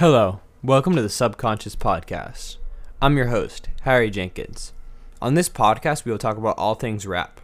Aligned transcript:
Hello, 0.00 0.40
welcome 0.62 0.96
to 0.96 1.02
the 1.02 1.10
Subconscious 1.10 1.76
Podcast. 1.76 2.56
I'm 3.02 3.18
your 3.18 3.26
host, 3.26 3.68
Harry 3.82 4.08
Jenkins. 4.08 4.72
On 5.20 5.34
this 5.34 5.50
podcast, 5.50 6.06
we 6.06 6.10
will 6.10 6.16
talk 6.16 6.38
about 6.38 6.56
all 6.56 6.74
things 6.74 7.06
rap. 7.06 7.38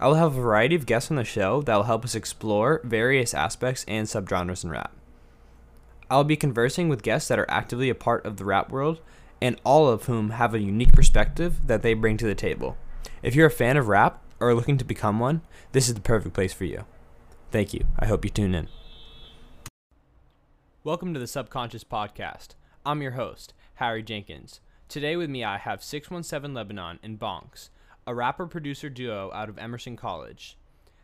I 0.00 0.08
will 0.08 0.14
have 0.14 0.34
a 0.34 0.40
variety 0.40 0.74
of 0.74 0.86
guests 0.86 1.10
on 1.10 1.18
the 1.18 1.24
show 1.24 1.60
that 1.60 1.76
will 1.76 1.82
help 1.82 2.06
us 2.06 2.14
explore 2.14 2.80
various 2.82 3.34
aspects 3.34 3.84
and 3.86 4.06
subgenres 4.06 4.64
in 4.64 4.70
rap. 4.70 4.90
I 6.10 6.16
will 6.16 6.24
be 6.24 6.34
conversing 6.34 6.88
with 6.88 7.02
guests 7.02 7.28
that 7.28 7.38
are 7.38 7.50
actively 7.50 7.90
a 7.90 7.94
part 7.94 8.24
of 8.24 8.38
the 8.38 8.46
rap 8.46 8.70
world 8.70 9.02
and 9.42 9.60
all 9.62 9.86
of 9.86 10.04
whom 10.04 10.30
have 10.30 10.54
a 10.54 10.60
unique 10.60 10.94
perspective 10.94 11.66
that 11.66 11.82
they 11.82 11.92
bring 11.92 12.16
to 12.16 12.26
the 12.26 12.34
table. 12.34 12.78
If 13.22 13.34
you're 13.34 13.48
a 13.48 13.50
fan 13.50 13.76
of 13.76 13.88
rap 13.88 14.22
or 14.40 14.54
looking 14.54 14.78
to 14.78 14.84
become 14.86 15.20
one, 15.20 15.42
this 15.72 15.88
is 15.88 15.94
the 15.94 16.00
perfect 16.00 16.34
place 16.34 16.54
for 16.54 16.64
you. 16.64 16.86
Thank 17.50 17.74
you. 17.74 17.84
I 17.98 18.06
hope 18.06 18.24
you 18.24 18.30
tune 18.30 18.54
in. 18.54 18.68
Welcome 20.84 21.12
to 21.12 21.18
the 21.18 21.26
Subconscious 21.26 21.82
Podcast. 21.82 22.50
I'm 22.86 23.02
your 23.02 23.10
host, 23.10 23.52
Harry 23.74 24.00
Jenkins. 24.00 24.60
Today 24.88 25.16
with 25.16 25.28
me 25.28 25.42
I 25.42 25.58
have 25.58 25.82
617 25.82 26.54
Lebxanon 26.54 27.00
and 27.02 27.18
Bonx, 27.18 27.70
a 28.06 28.14
rapper 28.14 28.46
producer 28.46 28.88
duo 28.88 29.32
out 29.34 29.48
of 29.48 29.58
Emerson 29.58 29.96
College. 29.96 30.56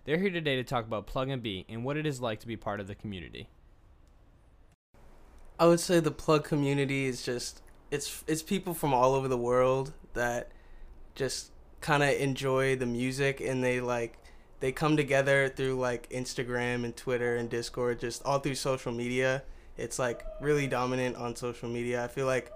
They're 0.04 0.20
here 0.20 0.30
today 0.30 0.54
to 0.54 0.62
talk 0.62 0.86
about 0.86 1.08
Plug 1.08 1.28
and 1.28 1.42
B 1.42 1.66
and 1.68 1.84
what 1.84 1.96
it 1.96 2.06
is 2.06 2.20
like 2.20 2.38
to 2.40 2.46
be 2.46 2.56
part 2.56 2.78
of 2.78 2.86
the 2.86 2.94
community. 2.94 3.48
I 5.58 5.66
would 5.66 5.80
say 5.80 5.98
the 5.98 6.12
plug 6.12 6.44
community 6.44 7.06
is 7.06 7.24
just 7.24 7.60
it's 7.90 8.22
it's 8.28 8.42
people 8.42 8.74
from 8.74 8.94
all 8.94 9.12
over 9.12 9.26
the 9.26 9.36
world 9.36 9.92
that 10.12 10.52
just 11.16 11.50
kind 11.80 12.04
of 12.04 12.10
enjoy 12.10 12.76
the 12.76 12.86
music 12.86 13.40
and 13.40 13.62
they 13.62 13.80
like 13.80 14.18
they 14.60 14.70
come 14.70 14.96
together 14.96 15.48
through 15.48 15.74
like 15.80 16.08
Instagram 16.10 16.84
and 16.84 16.96
Twitter 16.96 17.34
and 17.34 17.50
Discord 17.50 17.98
just 17.98 18.22
all 18.24 18.38
through 18.38 18.54
social 18.54 18.92
media. 18.92 19.42
It's 19.76 19.98
like 19.98 20.24
really 20.40 20.66
dominant 20.66 21.16
on 21.16 21.34
social 21.36 21.68
media. 21.68 22.04
I 22.04 22.08
feel 22.08 22.26
like 22.26 22.52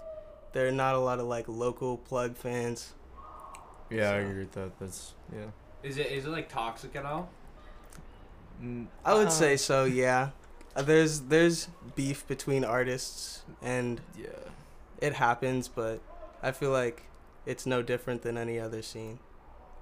there 0.53 0.67
are 0.67 0.71
not 0.71 0.95
a 0.95 0.99
lot 0.99 1.19
of 1.19 1.27
like 1.27 1.47
local 1.47 1.97
plug 1.97 2.37
fans. 2.37 2.93
Yeah, 3.89 4.11
I 4.11 4.15
agree 4.15 4.41
with 4.41 4.51
that. 4.53 4.79
That's 4.79 5.13
yeah. 5.33 5.47
Is 5.83 5.97
it 5.97 6.07
is 6.07 6.25
it 6.25 6.29
like 6.29 6.49
toxic 6.49 6.95
at 6.95 7.05
all? 7.05 7.29
Mm, 8.61 8.87
I 9.05 9.13
would 9.13 9.27
uh, 9.27 9.31
say 9.31 9.57
so, 9.57 9.85
yeah. 9.85 10.29
Uh, 10.75 10.81
There's 10.81 11.21
there's 11.21 11.69
beef 11.95 12.27
between 12.27 12.63
artists 12.63 13.43
and 13.61 14.01
yeah. 14.17 14.27
it 14.99 15.13
happens, 15.13 15.67
but 15.67 16.01
I 16.43 16.51
feel 16.51 16.71
like 16.71 17.03
it's 17.45 17.65
no 17.65 17.81
different 17.81 18.21
than 18.21 18.37
any 18.37 18.59
other 18.59 18.81
scene. 18.81 19.19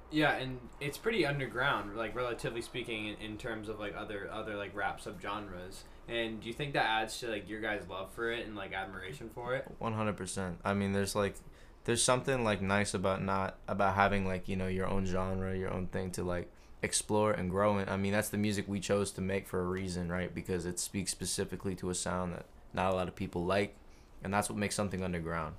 Yeah, 0.10 0.36
and 0.36 0.60
it's 0.80 0.98
pretty 0.98 1.26
underground, 1.26 1.98
like 1.98 2.16
relatively 2.16 2.62
speaking, 2.62 3.08
in, 3.08 3.16
in 3.16 3.38
terms 3.38 3.68
of 3.68 3.80
like 3.80 3.94
other 3.96 4.30
other 4.32 4.56
like 4.56 4.76
rap 4.76 5.02
subgenres. 5.02 5.84
And 6.08 6.40
do 6.40 6.48
you 6.48 6.54
think 6.54 6.74
that 6.74 6.86
adds 6.86 7.20
to 7.20 7.28
like 7.28 7.50
your 7.50 7.60
guys' 7.60 7.84
love 7.90 8.14
for 8.14 8.32
it 8.32 8.46
and 8.46 8.56
like 8.56 8.74
admiration 8.74 9.30
for 9.34 9.56
it? 9.56 9.66
One 9.80 9.94
hundred 9.94 10.16
percent. 10.16 10.60
I 10.64 10.74
mean, 10.74 10.94
there's 10.94 11.16
like, 11.16 11.36
there's 11.84 12.02
something 12.02 12.46
like 12.46 12.62
nice 12.62 12.94
about 12.94 13.22
not 13.22 13.58
about 13.68 13.96
having 13.96 14.26
like 14.26 14.48
you 14.48 14.56
know 14.56 14.68
your 14.68 14.88
own 14.88 15.06
genre, 15.06 15.58
your 15.58 15.74
own 15.74 15.88
thing 15.88 16.12
to 16.12 16.24
like 16.24 16.50
explore 16.82 17.34
and 17.34 17.50
grow 17.50 17.78
in. 17.78 17.90
I 17.90 17.98
mean, 17.98 18.14
that's 18.14 18.30
the 18.30 18.38
music 18.38 18.66
we 18.68 18.80
chose 18.80 19.12
to 19.12 19.22
make 19.22 19.48
for 19.48 19.60
a 19.60 19.66
reason, 19.66 20.10
right? 20.10 20.34
Because 20.34 20.66
it 20.66 20.80
speaks 20.80 21.12
specifically 21.12 21.76
to 21.76 21.90
a 21.90 21.96
sound 21.96 22.34
that 22.34 22.46
not 22.74 22.94
a 22.94 22.96
lot 22.96 23.10
of 23.10 23.16
people 23.16 23.44
like, 23.44 23.76
and 24.24 24.34
that's 24.34 24.50
what 24.50 24.58
makes 24.58 24.76
something 24.76 25.04
underground. 25.04 25.56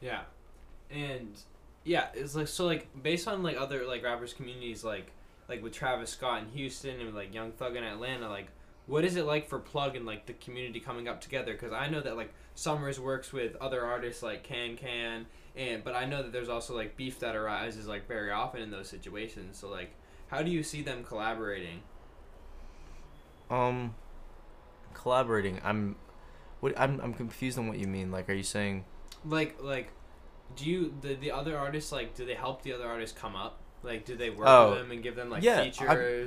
Yeah, 0.00 0.22
and 0.90 1.36
yeah, 1.84 2.08
it's 2.14 2.34
like 2.34 2.48
so 2.48 2.66
like 2.66 2.88
based 3.02 3.26
on 3.28 3.42
like 3.42 3.56
other 3.56 3.86
like 3.86 4.02
rappers 4.02 4.32
communities 4.32 4.84
like 4.84 5.12
like 5.48 5.62
with 5.62 5.72
Travis 5.72 6.10
Scott 6.10 6.42
in 6.42 6.48
Houston 6.50 7.00
and 7.00 7.14
like 7.14 7.34
Young 7.34 7.52
Thug 7.52 7.76
in 7.76 7.84
Atlanta, 7.84 8.28
like 8.28 8.48
what 8.86 9.04
is 9.04 9.16
it 9.16 9.24
like 9.24 9.48
for 9.48 9.58
Plug 9.58 9.94
and 9.94 10.04
like 10.04 10.26
the 10.26 10.32
community 10.34 10.80
coming 10.80 11.08
up 11.08 11.20
together? 11.20 11.52
Because 11.52 11.72
I 11.72 11.88
know 11.88 12.00
that 12.00 12.16
like 12.16 12.32
Summrs 12.56 12.98
works 12.98 13.32
with 13.32 13.56
other 13.56 13.84
artists 13.84 14.22
like 14.22 14.46
Kankan, 14.46 15.26
and 15.56 15.84
but 15.84 15.94
I 15.94 16.04
know 16.06 16.22
that 16.22 16.32
there's 16.32 16.48
also 16.48 16.74
like 16.74 16.96
beef 16.96 17.20
that 17.20 17.36
arises 17.36 17.86
like 17.86 18.08
very 18.08 18.30
often 18.30 18.60
in 18.60 18.70
those 18.70 18.88
situations. 18.88 19.58
So 19.58 19.68
like, 19.68 19.94
how 20.26 20.42
do 20.42 20.50
you 20.50 20.62
see 20.62 20.82
them 20.82 21.04
collaborating? 21.04 21.82
Um, 23.48 23.94
collaborating. 24.92 25.60
I'm, 25.64 25.96
what 26.60 26.78
I'm 26.78 27.00
I'm 27.00 27.14
confused 27.14 27.58
on 27.58 27.68
what 27.68 27.78
you 27.78 27.86
mean. 27.86 28.10
Like, 28.10 28.28
are 28.28 28.34
you 28.34 28.42
saying? 28.42 28.84
Like 29.24 29.62
like, 29.62 29.92
do 30.56 30.68
you 30.68 30.94
the 31.00 31.14
the 31.14 31.30
other 31.30 31.56
artists 31.58 31.92
like 31.92 32.14
do 32.14 32.24
they 32.24 32.34
help 32.34 32.62
the 32.62 32.72
other 32.72 32.86
artists 32.86 33.18
come 33.18 33.36
up? 33.36 33.58
Like, 33.82 34.04
do 34.04 34.14
they 34.14 34.28
work 34.28 34.46
Oh. 34.46 34.70
with 34.72 34.78
them 34.80 34.90
and 34.90 35.02
give 35.02 35.16
them 35.16 35.30
like 35.30 35.42
yeah, 35.42 35.60
I- 35.60 35.70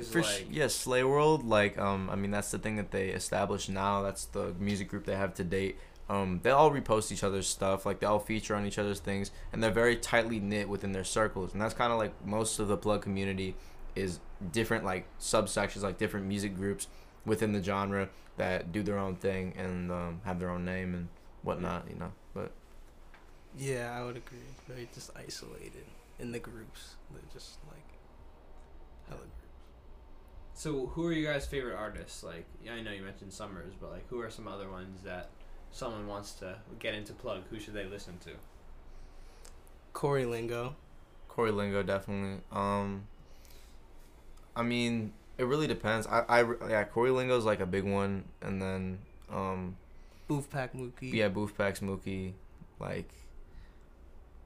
for 0.02 0.22
like, 0.22 0.46
yeah, 0.50 0.64
Slayworld. 0.64 1.44
Like, 1.46 1.78
um, 1.78 2.10
I 2.10 2.16
mean, 2.16 2.32
that's 2.32 2.50
the 2.50 2.58
thing 2.58 2.74
that 2.76 2.90
they 2.90 3.10
established 3.10 3.70
now. 3.70 4.02
That's 4.02 4.24
the 4.24 4.52
music 4.58 4.88
group 4.88 5.04
they 5.04 5.14
have 5.14 5.34
to 5.34 5.44
date. 5.44 5.78
Um, 6.08 6.40
they 6.42 6.50
all 6.50 6.72
repost 6.72 7.12
each 7.12 7.22
other's 7.22 7.46
stuff. 7.46 7.86
Like, 7.86 8.00
they 8.00 8.06
all 8.08 8.18
feature 8.18 8.56
on 8.56 8.66
each 8.66 8.76
other's 8.76 8.98
things, 8.98 9.30
and 9.52 9.62
they're 9.62 9.70
very 9.70 9.94
tightly 9.96 10.40
knit 10.40 10.68
within 10.68 10.90
their 10.90 11.04
circles. 11.04 11.52
And 11.52 11.62
that's 11.62 11.74
kind 11.74 11.92
of 11.92 11.98
like 11.98 12.12
most 12.26 12.58
of 12.58 12.66
the 12.66 12.76
plug 12.76 13.02
community 13.02 13.54
is 13.94 14.18
different, 14.50 14.84
like 14.84 15.06
subsections, 15.20 15.82
like 15.82 15.96
different 15.96 16.26
music 16.26 16.56
groups 16.56 16.88
within 17.24 17.52
the 17.52 17.62
genre 17.62 18.08
that 18.36 18.72
do 18.72 18.82
their 18.82 18.98
own 18.98 19.14
thing 19.14 19.54
and 19.56 19.92
um, 19.92 20.20
have 20.24 20.40
their 20.40 20.50
own 20.50 20.64
name 20.64 20.92
and 20.92 21.08
whatnot. 21.42 21.84
You 21.88 21.94
know, 22.00 22.12
but 22.34 22.50
Yeah, 23.56 23.96
I 23.96 24.04
would 24.04 24.16
agree. 24.16 24.38
Very 24.68 24.88
just 24.94 25.10
isolated 25.16 25.84
in 26.18 26.32
the 26.32 26.38
groups. 26.38 26.94
They're 27.12 27.22
just 27.32 27.58
like 27.68 27.84
hella 29.08 29.20
groups. 29.20 29.30
So, 30.54 30.86
who 30.86 31.06
are 31.06 31.12
you 31.12 31.26
guys' 31.26 31.46
favorite 31.46 31.76
artists? 31.76 32.22
Like, 32.22 32.46
yeah, 32.64 32.74
I 32.74 32.80
know 32.80 32.92
you 32.92 33.02
mentioned 33.02 33.32
Summrs, 33.32 33.72
but 33.80 33.90
like, 33.90 34.08
who 34.08 34.20
are 34.20 34.30
some 34.30 34.46
other 34.46 34.70
ones 34.70 35.02
that 35.02 35.30
someone 35.72 36.06
wants 36.06 36.32
to 36.34 36.56
get 36.78 36.94
into 36.94 37.12
plug? 37.12 37.42
Who 37.50 37.58
should 37.58 37.74
they 37.74 37.86
listen 37.86 38.18
to? 38.24 38.30
Corey 39.92 40.24
Lingo. 40.24 40.76
Corey 41.28 41.50
Lingo 41.50 41.82
definitely. 41.82 42.40
Um, 42.52 43.06
I 44.54 44.62
mean, 44.62 45.12
it 45.38 45.44
really 45.44 45.66
depends. 45.66 46.06
I, 46.06 46.20
I 46.28 46.44
yeah, 46.68 46.84
Corey 46.84 47.10
Lingo's 47.10 47.44
like 47.44 47.60
a 47.60 47.66
big 47.66 47.84
one, 47.84 48.24
and 48.40 48.62
then 48.62 48.98
um, 49.32 49.76
Booth 50.28 50.50
Pack 50.50 50.74
Mookie. 50.74 51.12
yeah, 51.12 51.28
Booth 51.28 51.56
Pack 51.56 51.78
Mookie, 51.78 52.32
like 52.78 53.10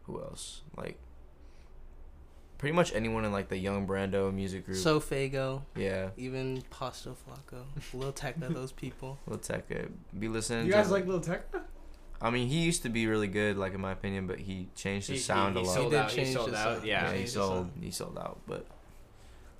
who 0.08 0.20
else? 0.20 0.62
Like 0.76 0.98
pretty 2.58 2.74
much 2.74 2.92
anyone 2.92 3.24
in 3.24 3.30
like 3.30 3.48
the 3.48 3.56
Young 3.56 3.86
Brando 3.86 4.34
music 4.34 4.66
group. 4.66 4.76
So 4.78 4.98
Fago. 4.98 5.62
yeah, 5.76 6.10
Even 6.16 6.62
Pasto 6.70 7.14
Flocco. 7.14 7.62
Lil 7.94 8.12
Tecca, 8.12 8.48
those 8.52 8.72
people. 8.72 9.18
Lil 9.28 9.38
Tecca. 9.38 9.88
Be 10.18 10.26
listening. 10.28 10.66
You 10.66 10.72
to, 10.72 10.78
guys 10.78 10.90
like 10.90 11.06
Lil 11.06 11.20
Tecca? 11.20 11.62
I 12.20 12.30
mean, 12.30 12.48
he 12.48 12.58
used 12.58 12.82
to 12.82 12.88
be 12.88 13.06
really 13.06 13.28
good, 13.28 13.56
like 13.56 13.74
in 13.74 13.80
my 13.80 13.92
opinion, 13.92 14.26
but 14.26 14.40
he 14.40 14.66
changed 14.74 15.06
his 15.08 15.24
sound 15.24 15.56
he 15.56 15.62
a 15.62 15.66
lot. 15.66 15.74
sold 15.74 15.84
He 15.84 15.90
did 15.90 15.98
out. 16.00 16.10
He 16.10 16.16
change 16.16 16.34
sold 16.34 16.54
out. 16.54 16.74
sound. 16.78 16.86
Yeah. 16.86 17.04
yeah, 17.04 17.10
he 17.12 17.18
changed 17.18 17.32
sold. 17.32 17.70
He 17.80 17.90
sold 17.92 18.18
out, 18.18 18.40
but 18.46 18.66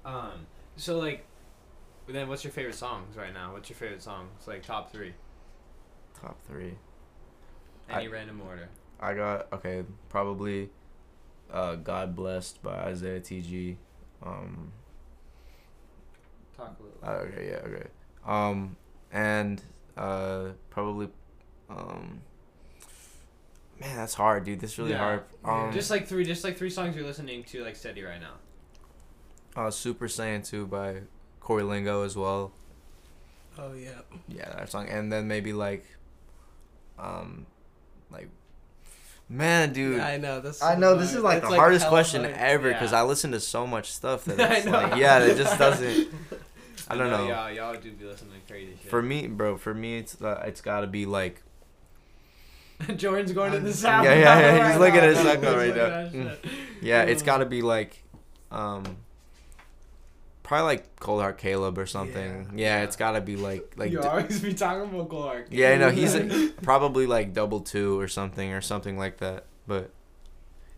Um. 0.05 0.47
So 0.77 0.99
like, 0.99 1.25
then 2.09 2.29
what's 2.29 2.43
your 2.43 2.53
favorite 2.53 2.75
songs 2.75 3.17
right 3.17 3.33
now? 3.35 3.53
What's 3.53 3.69
your 3.71 3.77
favorite 3.77 4.03
songs? 4.03 4.31
Like 4.47 4.63
top 4.65 4.91
three. 4.91 5.13
top 6.21 6.41
three. 6.49 6.75
Any 7.91 8.07
I- 8.07 8.11
random 8.11 8.41
order. 8.47 8.69
I 9.01 9.15
got 9.15 9.53
okay, 9.53 9.85
probably 10.09 10.71
uh 11.53 11.77
God 11.77 12.15
Blessed 12.17 12.63
by 12.63 12.75
Isaiah 12.85 13.21
TG. 13.21 13.77
Um 14.23 14.73
Talk 16.57 16.77
a 16.81 16.83
little. 16.83 16.99
uh, 17.03 17.23
okay, 17.29 17.49
yeah, 17.51 17.69
okay. 17.69 17.87
Um 18.27 18.77
and 19.13 19.63
uh 19.97 20.51
probably 20.71 21.09
um 21.71 22.21
Man, 23.81 23.97
that's 23.97 24.15
hard, 24.15 24.45
dude. 24.45 24.59
This 24.61 24.73
is 24.73 24.79
really 24.79 24.91
Yeah. 24.91 24.99
hard. 24.99 25.23
Um 25.45 25.73
just 25.73 25.91
like 25.91 26.07
three, 26.09 26.25
just 26.25 26.43
like 26.43 26.57
three 26.59 26.71
songs 26.71 26.97
you're 26.97 27.07
listening 27.07 27.45
to 27.45 27.63
like 27.63 27.77
steady 27.77 28.03
right 28.03 28.21
now. 28.21 28.35
uh 29.57 29.71
Super 29.71 30.07
Saiyan 30.09 30.45
2 30.49 30.67
by 30.67 31.03
Corey 31.41 31.63
Lingo 31.63 32.03
as 32.03 32.17
well. 32.17 32.51
Oh 33.57 33.75
yeah. 33.75 34.01
Yeah, 34.27 34.49
that 34.51 34.71
song. 34.71 34.89
And 34.89 35.13
then 35.13 35.29
maybe 35.29 35.53
like 35.53 35.85
um 36.99 37.47
like 38.11 38.29
Man, 39.29 39.73
dude. 39.73 40.01
I 40.01 40.17
know 40.17 40.41
this. 40.41 40.63
I 40.63 40.75
know 40.77 40.97
this 40.97 41.15
is 41.15 41.23
like 41.23 41.39
It's 41.43 41.49
the 41.51 41.57
hardest 41.57 41.87
question 41.89 42.25
hard. 42.25 42.37
ever 42.37 42.73
because 42.73 42.93
Yeah. 42.93 43.01
I 43.01 43.03
listen 43.05 43.33
to 43.33 43.41
so 43.41 43.67
much 43.67 43.91
stuff 43.93 44.25
that 44.25 44.41
I 44.51 44.55
it's 44.57 44.65
know. 44.67 44.73
like, 44.73 44.97
yeah, 44.97 45.19
it 45.19 45.37
just 45.37 45.59
doesn't. 45.59 46.09
I 46.89 46.97
don't 46.97 47.11
know. 47.11 47.29
Y'all, 47.29 47.51
y'all 47.51 47.75
do 47.77 47.93
be 47.93 48.07
listening 48.07 48.33
to 48.47 48.51
crazy 48.53 48.73
shit. 48.81 48.91
For 48.91 49.03
me, 49.03 49.27
bro, 49.27 49.59
for 49.59 49.75
me, 49.75 49.99
it's 49.99 50.21
uh, 50.23 50.43
it's 50.47 50.63
got 50.63 50.81
to 50.81 50.87
be 50.87 51.05
like, 51.05 51.43
Jordan's 52.97 53.33
going 53.33 53.53
to 53.53 53.61
the 53.61 53.71
Yeah, 53.83 54.03
yeah, 54.03 54.15
yeah, 54.15 54.53
he's 54.53 54.61
right 54.61 54.81
looking 54.81 54.95
now. 54.95 55.01
at 55.03 55.09
his 55.09 55.19
He's 55.19 55.27
right 55.27 55.43
looking 55.43 56.25
now. 56.25 56.31
Mm. 56.31 56.37
yeah, 56.81 57.03
it's 57.03 57.23
got 57.23 57.39
to 57.39 57.45
be 57.47 57.61
like, 57.61 58.03
um, 58.51 58.85
probably 60.49 60.65
like 60.67 60.97
Cold 60.99 61.21
Heart 61.21 61.39
Caleb 61.39 61.79
or 61.79 61.87
something. 61.87 62.51
Yeah, 62.57 62.79
Yeah. 62.79 62.83
it's 62.85 62.97
got 62.97 63.13
to 63.13 63.21
be 63.21 63.37
like 63.37 63.75
like. 63.77 63.93
you 63.93 64.01
always 64.01 64.41
be 64.41 64.53
talking 64.55 64.91
about 64.93 65.09
Clark. 65.09 65.47
yeah, 65.51 65.71
I 65.71 65.77
know 65.77 65.91
he's 65.91 66.15
a, 66.17 66.49
probably 66.63 67.07
like 67.07 67.33
double 67.33 67.61
two 67.61 68.01
or 68.01 68.09
something 68.09 68.53
or 68.53 68.61
something 68.61 68.99
like 68.99 69.19
that. 69.19 69.45
But 69.69 69.91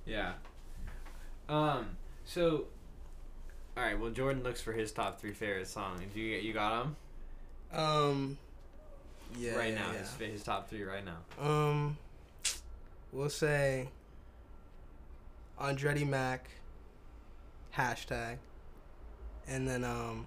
Yeah. 0.04 0.32
Um. 1.48 1.96
So. 2.26 2.64
All 3.76 3.84
right. 3.84 3.98
Well, 3.98 4.10
Jordan 4.10 4.42
looks 4.42 4.60
for 4.60 4.72
his 4.72 4.92
top 4.92 5.20
three 5.20 5.32
favorite 5.32 5.68
songs. 5.68 6.02
You 6.14 6.24
you 6.24 6.52
got 6.52 6.82
them? 6.82 6.96
Um, 7.72 8.38
Yeah. 9.38 9.54
right 9.56 9.72
now. 9.74 9.92
yeah. 9.92 9.98
His, 10.00 10.32
his 10.32 10.42
top 10.42 10.68
three 10.68 10.82
right 10.82 11.04
now. 11.04 11.18
Um, 11.42 11.96
we'll 13.12 13.30
say 13.30 13.88
Andretti 15.60 16.06
Mac 16.06 16.50
hashtag, 17.76 18.36
and 19.50 19.68
then 19.68 19.84
um, 19.84 20.24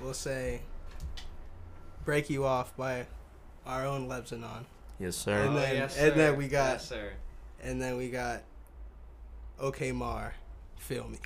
we'll 0.00 0.14
say 0.14 0.62
"Break 2.04 2.30
You 2.30 2.44
Off" 2.44 2.74
by 2.76 3.06
our 3.66 3.84
own 3.86 4.08
Lebxanon, 4.08 4.64
Yes, 4.98 5.16
sir. 5.16 5.34
And 5.46 5.56
then- 5.56 5.90
and 5.98 6.18
then 6.20 6.36
we 6.36 6.48
got- 6.48 6.72
yes, 6.74 6.88
sir. 6.88 7.12
and 7.62 7.80
then 7.82 7.96
we 7.96 8.08
got 8.08 8.42
"OK 9.58 9.92
Mar," 9.92 10.34
"Feel 10.78 11.08
Me." 11.08 11.18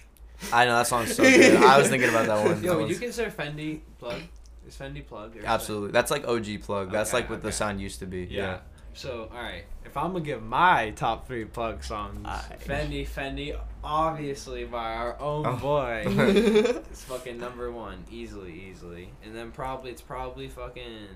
I 0.52 0.64
know 0.66 0.76
that 0.76 0.86
song's 0.86 1.14
so 1.16 1.22
good. 1.22 1.56
I 1.62 1.78
was 1.78 1.88
thinking 1.88 2.08
about 2.10 2.26
that 2.26 2.44
one. 2.44 2.62
Yo, 2.62 2.70
That 2.72 2.76
would 2.78 2.88
you 2.90 2.94
one's- 2.96 2.98
consider 2.98 3.30
Fendi 3.30 3.80
plug? 3.98 4.20
Is 4.68 4.74
Fendi 4.76 5.06
plug? 5.06 5.36
or 5.36 5.46
Absolutely. 5.46 5.92
That's 5.92 6.10
like 6.10 6.26
OG 6.26 6.58
plug. 6.62 6.90
That's 6.90 7.10
Okay, 7.10 7.18
like 7.22 7.30
what 7.30 7.40
the 7.40 7.48
okay. 7.48 7.56
sound 7.56 7.80
used 7.80 8.00
to 8.00 8.06
be. 8.06 8.24
Yeah. 8.24 8.42
Yeah. 8.42 8.58
So, 8.96 9.28
all 9.30 9.42
right, 9.42 9.64
if 9.84 9.94
I'm 9.96 10.12
gonna 10.12 10.24
give 10.24 10.42
my 10.42 10.90
top 10.96 11.26
three 11.26 11.44
plug 11.44 11.84
songs. 11.84 12.26
Fendi, 12.64 13.06
Fendi, 13.06 13.54
obviously 13.84 14.64
by 14.64 14.94
our 14.94 15.20
own 15.20 15.44
Oh. 15.46 15.56
boy, 15.56 16.04
it's 16.08 17.04
fucking 17.04 17.38
number 17.38 17.70
one, 17.70 18.04
easily, 18.10 18.68
easily, 18.70 19.10
and 19.22 19.36
then 19.36 19.50
probably 19.52 19.90
it's 19.90 20.00
probably 20.02 20.48
fucking. 20.48 21.08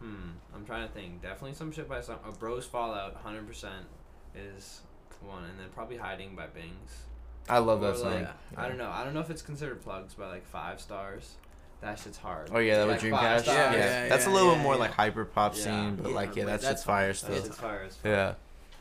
Hmm, 0.00 0.30
I'm 0.54 0.64
trying 0.64 0.86
to 0.86 0.94
think. 0.94 1.20
Definitely 1.20 1.54
some 1.54 1.72
shit 1.72 1.88
by 1.88 2.00
some. 2.00 2.18
A 2.28 2.30
Bros 2.30 2.64
Fallout, 2.64 3.16
hundred 3.16 3.46
percent, 3.48 3.86
is 4.34 4.82
one, 5.20 5.42
and 5.44 5.58
then 5.58 5.66
probably 5.74 5.96
Hiding 5.96 6.36
by 6.36 6.46
Bings. 6.46 7.02
I 7.48 7.58
love 7.58 7.82
Or 7.82 7.88
that 7.88 7.96
song. 7.98 8.12
like, 8.14 8.28
I 8.56 8.68
don't 8.68 8.78
know. 8.78 8.90
I 8.90 9.02
don't 9.04 9.14
know 9.14 9.20
if 9.20 9.30
it's 9.30 9.42
considered 9.42 9.82
plugs 9.82 10.14
by 10.14 10.28
like 10.28 10.46
five 10.46 10.80
stars. 10.80 11.34
That 11.80 11.98
shit's 11.98 12.18
hard. 12.18 12.50
Oh 12.52 12.58
yeah, 12.58 12.78
that 12.78 12.88
Like 12.88 13.02
was 13.02 13.10
five 13.10 13.42
Dreamcast. 13.42 13.46
Yeah, 13.46 13.72
Yeah, 13.72 13.78
yeah, 14.04 14.08
that's 14.08 14.26
a 14.26 14.30
little 14.30 14.48
yeah, 14.50 14.54
bit 14.56 14.62
more 14.62 14.74
yeah. 14.74 14.80
like 14.80 14.90
hyper 14.92 15.24
pop 15.24 15.54
Yeah. 15.56 15.62
scene, 15.62 15.96
but 15.96 16.08
Yeah, 16.10 16.14
like 16.14 16.34
yeah, 16.36 16.44
but 16.44 16.50
that's 16.52 16.62
that's 16.64 16.74
just 16.76 16.86
fire 16.86 17.12
fine. 17.12 17.14
still. 17.14 17.34
That 17.34 17.42
shit's 17.44 17.58
fire 17.58 17.82
as 17.86 17.96
fuck. 17.96 18.04
Yeah. 18.04 18.34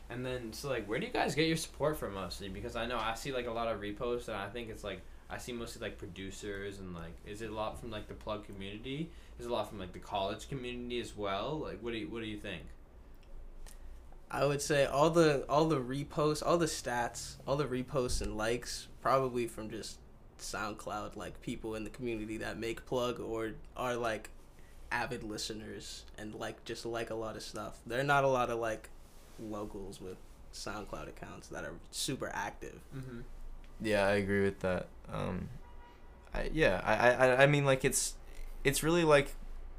And 0.09 0.25
then 0.25 0.53
so 0.53 0.69
like 0.69 0.87
where 0.87 0.99
do 0.99 1.05
you 1.05 1.11
guys 1.11 1.35
get 1.35 1.47
your 1.47 1.57
support 1.57 1.97
from 1.97 2.13
mostly? 2.13 2.47
Because 2.49 2.75
I 2.75 2.85
know 2.85 2.97
I 2.97 3.13
see 3.15 3.31
like 3.33 3.47
a 3.47 3.51
lot 3.51 3.67
of 3.67 3.81
reposts 3.81 4.27
and 4.27 4.37
I 4.37 4.47
think 4.47 4.69
it's 4.69 4.83
like 4.83 5.01
I 5.29 5.37
see 5.39 5.51
mostly 5.51 5.81
like 5.81 5.97
producers 5.97 6.79
and 6.79 6.93
like 6.93 7.15
is 7.25 7.41
it 7.41 7.49
a 7.49 7.53
lot 7.53 7.79
from 7.79 7.91
like 7.91 8.07
the 8.07 8.13
plug 8.13 8.45
community? 8.45 9.09
Is 9.39 9.45
it 9.45 9.49
a 9.49 9.53
lot 9.53 9.67
from 9.69 9.79
like 9.79 9.91
the 9.93 9.99
college 9.99 10.47
community 10.47 10.99
as 10.99 11.17
well? 11.17 11.59
Like 11.59 11.79
what 11.81 11.91
do 11.91 11.97
you 11.97 12.07
what 12.07 12.21
do 12.21 12.27
you 12.27 12.37
think? 12.37 12.61
I 14.31 14.45
would 14.45 14.61
say 14.61 14.85
all 14.85 15.09
the 15.09 15.45
all 15.49 15.65
the 15.65 15.79
reposts, 15.79 16.43
all 16.45 16.57
the 16.57 16.65
stats, 16.65 17.35
all 17.47 17.55
the 17.57 17.65
reposts 17.65 18.21
and 18.21 18.37
likes, 18.37 18.87
probably 19.01 19.47
from 19.47 19.69
just 19.69 19.97
SoundCloud, 20.39 21.15
like 21.15 21.41
people 21.41 21.75
in 21.75 21.83
the 21.83 21.89
community 21.89 22.37
that 22.37 22.57
make 22.57 22.85
plug 22.85 23.19
or 23.19 23.51
are 23.75 23.95
like 23.95 24.29
avid 24.91 25.23
listeners 25.23 26.03
and 26.17 26.33
like 26.35 26.63
just 26.65 26.85
like 26.85 27.09
a 27.09 27.15
lot 27.15 27.35
of 27.35 27.43
stuff. 27.43 27.79
There 27.85 27.99
are 27.99 28.03
not 28.03 28.23
a 28.23 28.27
lot 28.27 28.49
of 28.49 28.59
like 28.59 28.89
locals 29.39 29.99
with 29.99 30.17
SoundCloud 30.53 31.09
accounts 31.09 31.47
that 31.49 31.63
are 31.63 31.73
super 31.91 32.31
active. 32.33 32.79
Mm-hmm. 32.95 33.21
Yeah, 33.81 34.05
I 34.05 34.11
agree 34.13 34.43
with 34.43 34.59
that. 34.61 34.87
Um, 35.11 35.49
I 36.33 36.49
yeah, 36.53 36.81
I, 36.83 37.11
I 37.11 37.43
I 37.43 37.45
mean 37.47 37.65
like 37.65 37.83
it's 37.83 38.15
it's 38.63 38.83
really 38.83 39.03
like 39.03 39.35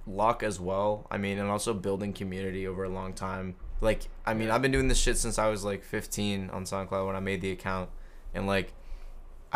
luck 0.07 0.43
as 0.43 0.61
well. 0.61 1.07
I 1.11 1.19
mean, 1.19 1.39
and 1.39 1.49
also 1.49 1.75
building 1.75 2.13
community 2.13 2.67
over 2.67 2.85
a 2.85 2.89
long 2.89 3.13
time. 3.13 3.57
Like 3.81 4.09
I 4.25 4.35
mean, 4.35 4.51
I've 4.51 4.63
been 4.63 4.73
doing 4.73 4.89
this 4.89 4.99
shit 4.99 5.19
since 5.19 5.39
I 5.39 5.49
was 5.49 5.65
like 5.65 5.83
15 5.83 6.51
on 6.51 6.65
SoundCloud 6.65 7.07
when 7.07 7.17
I 7.17 7.21
made 7.21 7.41
the 7.41 7.51
account, 7.51 7.91
and 8.35 8.47
like 8.47 8.73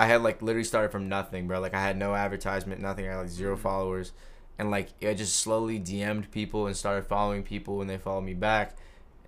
I 0.00 0.06
had 0.06 0.22
like 0.22 0.40
literally 0.40 0.64
started 0.64 0.90
from 0.92 1.08
nothing, 1.08 1.46
bro. 1.46 1.60
Like 1.60 1.74
I 1.74 1.80
had 1.82 1.96
no 1.98 2.14
advertisement, 2.14 2.80
nothing. 2.80 3.06
I 3.06 3.10
had 3.12 3.18
like 3.18 3.28
0 3.28 3.56
Mhm. 3.56 3.60
followers, 3.60 4.12
and 4.58 4.70
like 4.70 4.88
I 5.02 5.14
just 5.14 5.36
slowly 5.36 5.78
DM'd 5.78 6.30
people 6.30 6.66
and 6.66 6.76
started 6.76 7.06
following 7.06 7.42
people, 7.42 7.80
and 7.80 7.90
they 7.90 7.98
followed 7.98 8.22
me 8.22 8.34
back, 8.34 8.76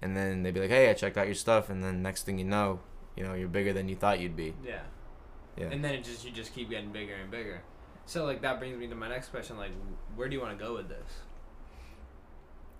and 0.00 0.16
then 0.16 0.42
they'd 0.42 0.54
be 0.54 0.60
like, 0.60 0.70
"Hey, 0.70 0.88
I 0.90 0.94
checked 0.94 1.18
out 1.18 1.26
your 1.26 1.34
stuff," 1.34 1.68
and 1.70 1.82
then 1.84 2.02
next 2.02 2.22
thing 2.24 2.38
you 2.38 2.44
know, 2.46 2.80
you 3.16 3.22
know, 3.24 3.34
you're 3.34 3.48
bigger 3.48 3.72
than 3.72 3.88
you 3.88 3.96
thought 3.96 4.18
you'd 4.20 4.36
be. 4.36 4.54
Yeah. 4.64 4.80
Yeah. 5.56 5.66
And 5.66 5.84
then 5.84 5.94
it 5.94 6.04
just 6.04 6.24
you 6.24 6.30
just 6.30 6.54
keep 6.54 6.70
getting 6.70 6.90
bigger 6.92 7.14
and 7.14 7.30
bigger. 7.30 7.60
So 8.06 8.24
like 8.24 8.40
that 8.42 8.58
brings 8.58 8.78
me 8.78 8.86
to 8.88 8.94
my 8.94 9.08
next 9.08 9.28
question. 9.28 9.58
Like, 9.58 9.72
where 10.16 10.28
do 10.28 10.34
you 10.34 10.40
want 10.40 10.58
to 10.58 10.64
go 10.64 10.74
with 10.74 10.88
this? 10.88 11.20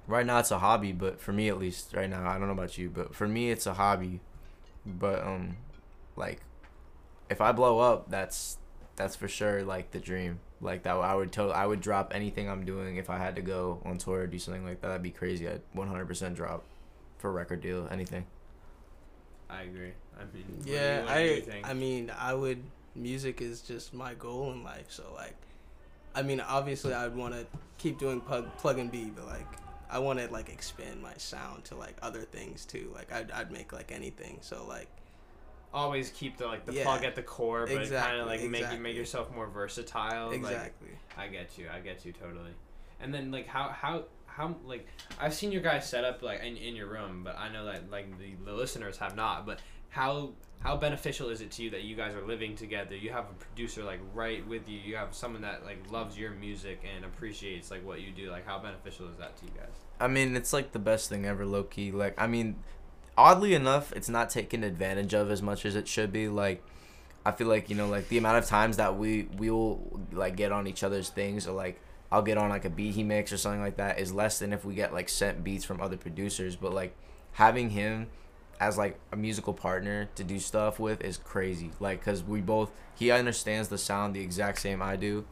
right 0.08 0.26
now 0.26 0.38
it's 0.40 0.50
a 0.50 0.58
hobby 0.58 0.90
but 0.90 1.20
for 1.20 1.32
me 1.32 1.48
at 1.48 1.56
least 1.60 1.94
right 1.94 2.10
now 2.10 2.28
i 2.28 2.36
don't 2.36 2.48
know 2.48 2.52
about 2.52 2.76
you 2.76 2.90
but 2.90 3.14
for 3.14 3.28
me 3.28 3.52
it's 3.52 3.66
a 3.66 3.74
hobby 3.74 4.18
but 4.84 5.22
um 5.24 5.56
like 6.16 6.40
if 7.32 7.40
i 7.40 7.50
blow 7.50 7.80
up 7.80 8.08
that's 8.10 8.58
that's 8.96 9.16
for 9.16 9.26
sure 9.26 9.62
like 9.64 9.90
the 9.90 9.98
dream 9.98 10.38
like 10.60 10.84
that 10.84 10.92
i 10.96 11.14
would 11.14 11.32
tell 11.32 11.52
i 11.52 11.66
would 11.66 11.80
drop 11.80 12.12
anything 12.14 12.48
i'm 12.48 12.64
doing 12.64 12.96
if 12.96 13.10
i 13.10 13.18
had 13.18 13.34
to 13.36 13.42
go 13.42 13.80
on 13.84 13.98
tour 13.98 14.20
or 14.20 14.26
do 14.28 14.38
something 14.38 14.64
like 14.64 14.80
that 14.80 14.88
that'd 14.88 15.02
be 15.02 15.10
crazy 15.10 15.48
i'd 15.48 15.60
100% 15.74 16.34
drop 16.36 16.62
for 17.18 17.30
a 17.30 17.32
record 17.32 17.60
deal 17.60 17.88
anything 17.90 18.24
I 19.50 19.62
agree. 19.64 19.92
I 20.18 20.24
mean, 20.34 20.44
what 20.46 20.64
do 20.64 20.70
you- 20.70 20.74
Yeah, 20.76 21.04
what 21.04 21.14
do 21.14 21.24
you 21.24 21.32
I 21.36 21.40
think? 21.42 21.68
I 21.68 21.74
mean, 21.74 22.10
I 22.18 22.32
would 22.32 22.62
music 22.94 23.42
is 23.42 23.60
just 23.60 23.92
my 23.92 24.14
goal 24.14 24.50
in 24.50 24.64
life, 24.64 24.86
so 24.88 25.12
like 25.14 25.36
I 26.14 26.22
mean, 26.22 26.40
obviously 26.40 26.94
I 26.94 27.06
would 27.06 27.14
want 27.16 27.34
to 27.34 27.46
keep 27.76 27.98
doing 27.98 28.22
plug 28.22 28.48
plug 28.56 28.78
and 28.78 28.90
be, 28.90 29.04
but 29.14 29.26
like 29.26 29.46
I 29.90 29.98
want 29.98 30.20
to 30.20 30.32
like 30.32 30.48
expand 30.48 31.02
my 31.02 31.12
sound 31.18 31.64
to 31.66 31.74
like 31.74 31.96
other 32.00 32.22
things 32.22 32.64
too. 32.64 32.90
Like 32.94 33.12
I'd 33.12 33.30
I'd 33.30 33.52
make 33.52 33.74
like 33.74 33.92
anything. 33.92 34.38
So 34.40 34.64
like 34.66 34.88
always 35.72 36.10
keep 36.10 36.36
the 36.36 36.46
like 36.46 36.64
the 36.66 36.72
Yeah. 36.74 36.84
plug 36.84 37.04
at 37.04 37.14
the 37.14 37.22
core, 37.22 37.66
but 37.66 37.88
kind 37.90 38.18
of 38.20 38.26
like 38.26 38.42
make 38.42 38.70
you 38.72 38.78
make 38.78 38.96
yourself 38.96 39.32
more 39.34 39.46
versatile. 39.46 40.28
like- 40.28 40.36
exactly. 40.38 40.88
I 41.16 41.28
get 41.28 41.58
you. 41.58 41.68
I 41.72 41.80
get 41.80 42.04
you 42.04 42.12
totally. 42.12 42.52
And 43.00 43.12
then 43.12 43.30
like 43.30 43.46
how 43.46 43.68
how 43.68 44.04
how 44.26 44.56
like 44.64 44.86
I've 45.20 45.34
seen 45.34 45.52
your 45.52 45.62
guys 45.62 45.88
set 45.88 46.04
up 46.04 46.22
like 46.22 46.40
in, 46.42 46.56
in 46.56 46.74
your 46.76 46.86
room, 46.88 47.22
but 47.24 47.38
I 47.38 47.52
know 47.52 47.64
that 47.66 47.90
like 47.90 48.18
the, 48.18 48.34
the 48.44 48.52
listeners 48.52 48.96
have 48.98 49.16
not. 49.16 49.44
But 49.46 49.60
how 49.90 50.30
how 50.60 50.76
beneficial 50.76 51.28
is 51.28 51.40
it 51.40 51.50
to 51.52 51.62
you 51.64 51.70
that 51.70 51.82
you 51.82 51.96
guys 51.96 52.14
are 52.14 52.24
living 52.26 52.54
together? 52.54 52.94
You 52.96 53.10
have 53.10 53.24
a 53.24 53.34
producer 53.34 53.82
like 53.82 54.00
right 54.14 54.46
with 54.46 54.68
you. 54.68 54.78
You 54.78 54.96
have 54.96 55.14
someone 55.14 55.42
that 55.42 55.64
like 55.64 55.78
loves 55.90 56.16
your 56.16 56.30
music 56.30 56.82
and 56.94 57.04
appreciates 57.04 57.70
like 57.70 57.84
what 57.84 58.00
you 58.00 58.12
do. 58.12 58.30
Like 58.30 58.46
how 58.46 58.58
beneficial 58.58 59.08
is 59.08 59.16
that 59.18 59.36
to 59.38 59.44
you 59.46 59.50
guys? 59.56 59.74
I 60.00 60.08
mean, 60.08 60.36
it's 60.36 60.52
like 60.52 60.72
the 60.72 60.78
best 60.78 61.08
thing 61.08 61.26
ever, 61.26 61.44
low 61.44 61.64
key. 61.64 61.90
Like, 61.92 62.14
I 62.20 62.26
mean, 62.26 62.56
oddly 63.16 63.54
enough, 63.54 63.92
it's 63.92 64.08
not 64.08 64.30
taken 64.30 64.64
advantage 64.64 65.14
of 65.14 65.30
as 65.30 65.42
much 65.42 65.64
as 65.64 65.76
it 65.76 65.88
should 65.88 66.12
be. 66.12 66.28
Like, 66.28 66.62
I 67.24 67.32
feel 67.32 67.46
like 67.46 67.70
you 67.70 67.76
know, 67.76 67.88
like 67.88 68.08
the 68.08 68.18
amount 68.18 68.38
of 68.38 68.46
times 68.46 68.76
that 68.78 68.96
we 68.96 69.28
we 69.36 69.50
will 69.50 70.00
like 70.12 70.36
get 70.36 70.52
on 70.52 70.66
each 70.66 70.82
other's 70.82 71.08
things, 71.08 71.46
or 71.46 71.52
like 71.52 71.80
I'll 72.10 72.22
get 72.22 72.38
on 72.38 72.50
like 72.50 72.64
a 72.64 72.70
beat 72.70 72.94
he 72.94 73.02
makes 73.02 73.32
or 73.32 73.36
something 73.36 73.60
like 73.60 73.76
that, 73.76 73.98
is 73.98 74.12
less 74.12 74.38
than 74.38 74.52
if 74.52 74.64
we 74.64 74.74
get 74.74 74.92
like 74.92 75.08
sent 75.08 75.44
beats 75.44 75.64
from 75.64 75.80
other 75.80 75.96
producers. 75.96 76.56
But 76.56 76.72
like 76.72 76.96
having 77.32 77.70
him 77.70 78.08
as 78.60 78.78
like 78.78 78.98
a 79.10 79.16
musical 79.16 79.52
partner 79.52 80.08
to 80.14 80.24
do 80.24 80.38
stuff 80.38 80.78
with 80.78 81.00
is 81.02 81.16
crazy. 81.18 81.70
Like, 81.80 82.04
cause 82.04 82.22
we 82.22 82.40
both 82.40 82.70
he 82.94 83.10
understands 83.10 83.68
the 83.68 83.78
sound 83.78 84.14
the 84.14 84.20
exact 84.20 84.60
same 84.60 84.82
I 84.82 84.96
do. 84.96 85.24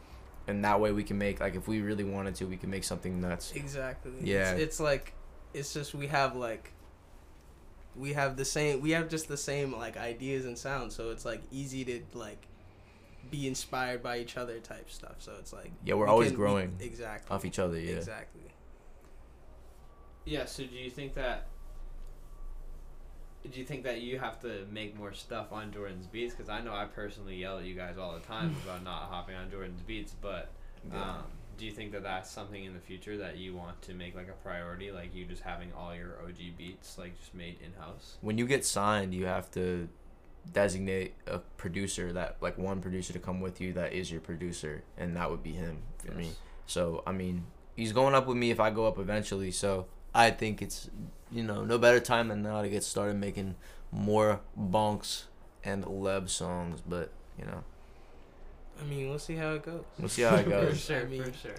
And 0.47 0.65
that 0.65 0.79
way 0.81 0.91
we 0.91 1.03
can 1.03 1.17
make 1.17 1.39
like 1.39 1.55
if 1.55 1.67
we 1.67 1.81
really 1.81 2.03
wanted 2.03 2.35
to, 2.35 2.45
we 2.45 2.57
can 2.57 2.69
make 2.69 2.83
something 2.83 3.21
nuts. 3.21 3.51
Exactly. 3.53 4.11
Yeah. 4.21 4.51
It's, 4.51 4.61
it's 4.61 4.79
like 4.79 5.13
it's 5.53 5.73
just 5.73 5.93
we 5.93 6.07
have 6.07 6.35
like 6.35 6.73
we 7.95 8.13
have 8.13 8.37
the 8.37 8.45
same 8.45 8.81
we 8.81 8.91
have 8.91 9.09
just 9.09 9.27
the 9.27 9.37
same 9.37 9.73
like 9.73 9.97
ideas 9.97 10.45
and 10.45 10.57
sounds, 10.57 10.95
so 10.95 11.09
it's 11.11 11.25
like 11.25 11.41
easy 11.51 11.83
to 11.85 12.01
like 12.13 12.47
be 13.29 13.47
inspired 13.47 14.01
by 14.03 14.17
each 14.19 14.37
other 14.37 14.59
type 14.59 14.89
stuff. 14.89 15.15
So 15.19 15.33
it's 15.39 15.53
like 15.53 15.71
Yeah, 15.85 15.93
we're 15.95 16.05
we 16.05 16.11
always 16.11 16.29
can- 16.31 16.39
we- 16.39 16.45
growing 16.45 16.75
exactly. 16.79 17.33
off 17.35 17.45
each 17.45 17.59
other. 17.59 17.79
Yeah. 17.79 17.95
Exactly. 17.95 18.41
Yeah. 20.25 20.45
So 20.45 20.63
do 20.63 20.75
you 20.75 20.89
think 20.89 21.13
that? 21.15 21.47
Do 23.49 23.59
you 23.59 23.65
think 23.65 23.83
that 23.85 24.01
you 24.01 24.19
have 24.19 24.39
to 24.41 24.67
make 24.71 24.95
more 24.95 25.13
stuff 25.13 25.51
on 25.51 25.71
Jordan's 25.71 26.05
beats? 26.05 26.33
Because 26.35 26.47
I 26.49 26.61
know 26.61 26.73
I 26.73 26.85
personally 26.85 27.35
yell 27.37 27.57
at 27.57 27.65
you 27.65 27.73
guys 27.73 27.97
all 27.97 28.13
the 28.13 28.19
time 28.19 28.55
about 28.63 28.83
not 28.83 29.03
hopping 29.09 29.35
on 29.35 29.49
Jordan's 29.49 29.81
beats. 29.81 30.13
But 30.21 30.51
um, 30.93 31.23
do 31.61 31.67
you 31.67 31.71
think 31.71 31.91
that 31.91 32.01
that's 32.01 32.31
something 32.31 32.65
in 32.65 32.73
the 32.73 32.79
future 32.79 33.17
that 33.17 33.37
you 33.37 33.55
want 33.55 33.79
to 33.83 33.93
make 33.93 34.15
like 34.15 34.27
a 34.27 34.43
priority? 34.43 34.91
Like 34.91 35.13
you 35.13 35.25
just 35.25 35.43
having 35.43 35.71
all 35.77 35.93
your 35.95 36.17
OG 36.23 36.57
beats 36.57 36.97
like 36.97 37.15
just 37.19 37.35
made 37.35 37.57
in 37.63 37.71
house? 37.79 38.17
when 38.21 38.39
you 38.39 38.47
get 38.47 38.65
signed, 38.65 39.13
you 39.13 39.27
have 39.27 39.51
to 39.51 39.87
designate 40.53 41.13
a 41.27 41.37
producer 41.57 42.11
that 42.13 42.37
like 42.41 42.57
one 42.57 42.81
producer 42.81 43.13
to 43.13 43.19
come 43.19 43.39
with 43.39 43.61
you 43.61 43.73
that 43.73 43.93
is 43.93 44.11
your 44.11 44.21
producer, 44.21 44.81
and 44.97 45.15
that 45.15 45.29
would 45.29 45.43
be 45.43 45.51
him 45.51 45.83
for 46.03 46.13
me. 46.13 46.31
So 46.65 47.03
I 47.05 47.11
mean, 47.11 47.45
he's 47.75 47.93
going 47.93 48.15
up 48.15 48.25
with 48.25 48.37
me 48.37 48.49
if 48.49 48.59
I 48.59 48.71
go 48.71 48.87
up 48.87 48.97
eventually. 48.97 49.51
So 49.51 49.85
I 50.15 50.31
think 50.31 50.63
it's 50.63 50.89
you 51.31 51.43
know 51.43 51.63
no 51.63 51.77
better 51.77 51.99
time 51.99 52.29
than 52.29 52.41
now 52.41 52.63
to 52.63 52.69
get 52.69 52.83
started 52.83 53.17
making 53.17 53.53
more 53.91 54.39
bonx 54.57 55.25
and 55.63 55.85
leb 55.85 56.27
songs. 56.27 56.81
But 56.81 57.11
you 57.37 57.45
know 57.45 57.63
I 58.81 58.85
mean, 58.85 59.09
we'll 59.09 59.19
see 59.19 59.35
how 59.35 59.53
it 59.53 59.63
goes. 59.63 59.83
we'll 59.99 60.09
see 60.09 60.23
how 60.23 60.35
it 60.35 60.49
goes. 60.49 60.69
for 60.69 60.75
sure, 60.93 61.01
I 61.01 61.05
mean- 61.05 61.23
for 61.23 61.33
sure. 61.37 61.55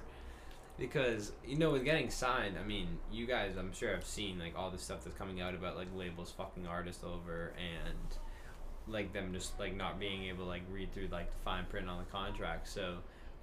Because 0.78 1.32
you 1.46 1.56
know, 1.58 1.70
with 1.70 1.84
getting 1.84 2.10
signed, 2.10 2.56
I 2.58 2.66
mean, 2.66 2.98
you 3.12 3.26
guys, 3.26 3.56
I'm 3.56 3.72
sure 3.72 3.94
have 3.94 4.06
seen 4.06 4.38
like 4.38 4.56
all 4.56 4.70
the 4.70 4.78
stuff 4.78 5.04
that's 5.04 5.16
coming 5.16 5.40
out 5.40 5.54
about 5.54 5.76
like 5.76 5.88
labels 5.94 6.32
fucking 6.36 6.66
artists 6.66 7.04
over 7.04 7.52
and 7.56 8.92
like 8.92 9.12
them 9.12 9.32
just 9.32 9.58
like 9.60 9.76
not 9.76 10.00
being 10.00 10.24
able 10.24 10.44
to 10.44 10.48
like 10.50 10.62
read 10.72 10.92
through 10.92 11.08
like 11.12 11.30
the 11.30 11.38
fine 11.44 11.66
print 11.66 11.88
on 11.88 11.98
the 11.98 12.10
contract. 12.10 12.66
So, 12.68 12.96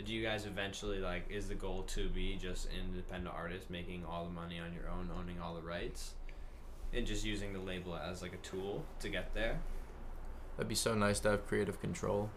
do 0.04 0.12
you 0.14 0.24
guys 0.24 0.46
eventually 0.46 1.00
like 1.00 1.30
is 1.30 1.48
the 1.48 1.56
goal 1.56 1.84
to 1.84 2.10
be 2.10 2.36
just 2.36 2.68
independent 2.78 3.34
artists 3.34 3.70
making 3.70 4.04
all 4.10 4.26
the 4.26 4.32
money 4.32 4.60
on 4.60 4.74
your 4.74 4.90
own 4.90 5.10
owning 5.18 5.40
all 5.40 5.54
the 5.56 5.62
rights 5.62 6.16
and 6.94 7.06
just 7.06 7.24
using 7.24 7.54
the 7.54 7.60
label 7.60 7.96
as 7.96 8.22
like 8.22 8.34
a 8.34 8.38
tool 8.38 8.84
to 9.00 9.08
get 9.08 9.34
there 9.34 9.60
That'd 10.58 10.68
be 10.68 10.76
so 10.76 10.94
nice 10.96 11.20
to 11.22 11.30
have 11.30 11.48
creative 11.48 11.80
control. 11.80 12.30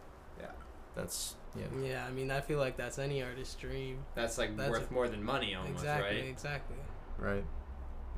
Yeah. 0.96 1.02
That's 1.02 1.34
yeah. 1.56 1.66
Yeah, 1.82 2.06
I 2.06 2.11
mean, 2.11 2.30
I 2.30 2.40
feel 2.40 2.58
like 2.58 2.76
that's 2.76 2.99
any 2.99 3.22
artist's 3.22 3.54
dream. 3.56 3.99
that's 4.14 4.38
like 4.38 4.56
That's 4.56 4.70
worth 4.70 4.90
a- 4.90 4.94
more 4.94 5.08
than 5.08 5.22
money 5.22 5.54
almost 5.54 5.75
exactly, 5.75 6.16
right 6.16 6.25
exactly. 6.28 6.76
Right. 7.18 7.44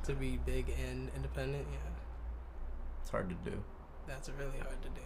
To 0.03 0.13
be 0.13 0.37
big 0.45 0.69
and 0.87 1.09
independent, 1.15 1.65
yeah, 1.71 1.77
It's 3.01 3.09
hard 3.09 3.27
to 3.29 3.35
do. 3.49 3.61
that's 4.07 4.29
really 4.29 4.59
hard 4.59 4.81
to 4.83 4.89
do. 4.89 5.01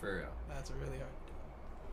for 0.00 0.16
real 0.18 0.32
That's 0.48 0.70
really 0.72 0.98
hard 0.98 1.14
to 1.26 1.32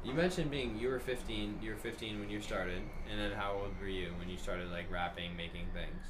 do. 0.03 0.09
you 0.09 0.13
mentioned 0.15 0.49
being 0.51 0.77
you 0.77 0.89
were 0.89 0.99
15 0.99 1.59
you 1.61 1.69
were 1.71 1.77
15 1.77 2.19
when 2.19 2.29
you 2.29 2.41
started 2.41 2.81
and 3.09 3.19
then 3.19 3.31
how 3.31 3.51
old 3.53 3.79
were 3.79 3.87
you 3.87 4.09
when 4.19 4.27
you 4.29 4.37
started 4.37 4.71
like 4.71 4.89
rapping 4.91 5.35
making 5.37 5.67
things 5.73 6.03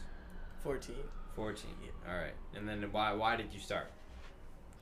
14. 0.64 0.96
14 1.36 1.70
all 2.10 2.16
right 2.16 2.34
and 2.56 2.68
then 2.68 2.82
why 2.94 3.12
why 3.14 3.36
did 3.36 3.54
you 3.54 3.60
start 3.60 3.92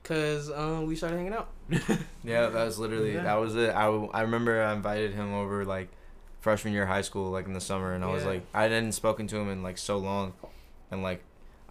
Cause 0.06 0.52
um, 0.52 0.86
we 0.86 0.96
started 0.96 1.18
hanging 1.18 1.34
out. 1.34 1.50
Yeah, 2.24 2.48
that 2.48 2.66
was 2.66 2.80
literally 2.80 3.14
Yeah. 3.14 3.24
that 3.24 3.36
was 3.36 3.56
it. 3.56 3.70
I, 3.70 3.86
I 3.86 4.22
remember 4.22 4.62
I 4.62 4.74
invited 4.74 5.14
him 5.14 5.34
over 5.34 5.66
like 5.66 5.90
freshman 6.40 6.74
year 6.74 6.84
of 6.84 6.90
high 6.90 7.02
school, 7.02 7.30
like 7.32 7.46
in 7.48 7.54
the 7.54 7.62
summer, 7.62 7.94
and 7.94 8.04
I 8.04 8.12
was 8.12 8.24
like, 8.24 8.44
I 8.54 8.64
hadn't 8.64 8.94
spoken 8.94 9.28
to 9.28 9.38
him 9.38 9.50
in 9.50 9.62
like 9.64 9.78
so 9.80 9.98
long, 9.98 10.34
and 10.92 11.02
like, 11.04 11.24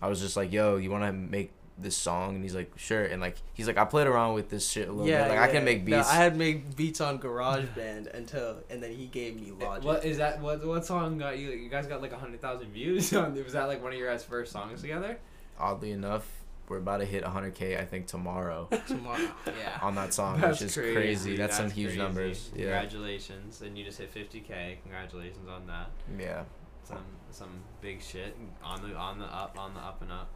I 0.02 0.08
was 0.08 0.20
just 0.20 0.36
like, 0.36 0.52
Yo, 0.52 0.76
you 0.76 0.90
want 0.90 1.04
to 1.04 1.12
make 1.12 1.50
this 1.78 1.96
song? 1.96 2.34
And 2.36 2.42
he's 2.44 2.54
like, 2.54 2.72
Sure. 2.76 3.04
And 3.04 3.20
like, 3.20 3.36
he's 3.52 3.66
like, 3.68 3.78
I 3.78 3.84
played 3.84 4.06
around 4.08 4.34
with 4.34 4.48
this 4.48 4.68
shit 4.68 4.88
a 4.88 4.92
little 4.92 5.06
bit. 5.06 5.28
Like, 5.28 5.38
I 5.38 5.48
can 5.48 5.64
make 5.64 5.84
beats 5.84 5.90
No, 5.92 5.98
beats. 5.98 6.10
I 6.10 6.14
had 6.16 6.36
made 6.36 6.76
beats 6.76 7.00
on 7.00 7.18
GarageBand 7.20 8.14
until, 8.16 8.58
and 8.70 8.82
then 8.82 8.92
he 8.92 9.06
gave 9.06 9.34
me 9.40 9.52
Logic. 9.52 9.84
What 9.84 10.04
is 10.04 10.18
that? 10.18 10.40
What 10.40 10.64
what 10.66 10.84
song 10.84 11.18
got 11.18 11.38
you? 11.38 11.50
You 11.50 11.68
guys 11.68 11.86
got 11.86 12.00
like 12.02 12.12
hundred 12.12 12.40
thousand 12.40 12.68
views. 12.72 13.12
on 13.14 13.34
Was 13.42 13.52
that 13.54 13.64
like 13.66 13.82
one 13.82 13.92
of 13.92 13.98
your 13.98 14.10
guys' 14.10 14.24
first 14.24 14.50
songs 14.52 14.80
together? 14.80 15.18
Oddly 15.58 15.92
enough, 15.92 16.28
we're 16.68 16.78
about 16.78 16.98
to 16.98 17.04
hit 17.04 17.24
100k, 17.24 17.78
I 17.78 17.84
think 17.84 18.06
tomorrow 18.06 18.68
Tomorrow, 18.86 19.18
yeah. 19.46 19.78
on 19.82 19.94
that 19.96 20.14
song, 20.14 20.40
That's 20.40 20.60
which 20.60 20.68
is 20.68 20.74
crazy. 20.76 21.36
That's, 21.36 21.56
some 21.56 21.70
huge 21.70 21.88
crazy. 21.88 21.98
numbers. 22.00 22.50
Yeah. 22.54 22.62
Congratulations, 22.64 23.60
and 23.62 23.76
you 23.76 23.84
just 23.84 23.98
hit 23.98 24.10
fifty 24.10 24.40
k. 24.40 24.78
Congratulations 24.82 25.48
on 25.48 25.66
that. 25.66 25.90
Yeah. 26.18 26.44
Some 26.82 27.04
some 27.30 27.50
big 27.80 28.02
shit 28.02 28.36
on 28.62 28.82
the 28.88 28.94
on 28.96 29.18
the 29.18 29.26
up 29.26 29.56
on 29.58 29.74
the 29.74 29.80
up 29.80 30.02
and 30.02 30.12
up. 30.12 30.30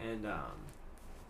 And 0.00 0.26
um, 0.26 0.52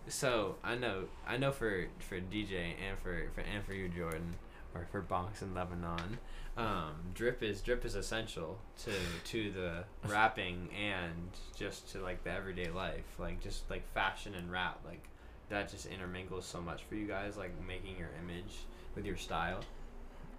so 0.09 0.57
I 0.63 0.75
know 0.75 1.05
I 1.27 1.37
know 1.37 1.53
for 1.53 1.87
for 1.99 2.17
DJ 2.17 2.75
and 2.89 2.99
for 2.99 3.31
for 3.35 3.41
and 3.41 3.65
for 3.65 3.75
you 3.75 3.89
Jordan 3.89 4.35
or 4.75 4.87
for 4.91 5.01
Bonx 5.03 5.43
in 5.43 5.55
Lebxanon, 5.55 6.19
um, 6.57 6.95
drip 7.15 7.43
is 7.43 7.61
drip 7.61 7.85
is 7.85 7.95
essential 7.95 8.59
to 8.85 8.91
to 9.25 9.51
the 9.53 9.85
rapping 10.09 10.69
and 10.79 11.31
just 11.57 11.91
to 11.93 12.01
like 12.01 12.25
the 12.25 12.31
everyday 12.31 12.71
life, 12.71 13.05
like 13.19 13.41
just 13.43 13.69
like 13.71 13.87
fashion 13.93 14.35
and 14.35 14.51
rap, 14.51 14.81
like 14.85 15.03
that 15.49 15.71
just 15.71 15.87
intermingles 15.87 16.45
so 16.47 16.61
much 16.61 16.83
for 16.85 16.95
you 16.95 17.07
guys, 17.07 17.37
like 17.37 17.53
making 17.67 17.97
your 17.99 18.09
image 18.23 18.65
with 18.95 19.05
your 19.05 19.17
style. 19.17 19.61